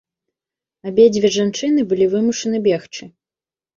Абедзве 0.91 1.31
жанчыны 1.37 1.81
былі 1.91 2.05
вымушаны 2.15 2.57
бегчы. 2.73 3.03